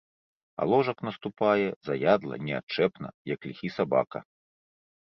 [0.63, 3.07] А ложак наступае, заядла, неадчэпна,
[3.37, 4.19] як ліхі сабака.